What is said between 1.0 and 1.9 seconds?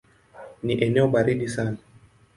baridi sana.